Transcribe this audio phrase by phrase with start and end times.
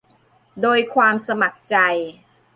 [0.61, 1.75] โดยความสมัครใจ